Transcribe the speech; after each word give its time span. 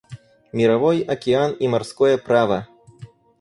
Мировой 0.51 1.01
океан 1.01 1.51
и 1.53 1.67
морское 1.67 2.17
право. 2.17 2.67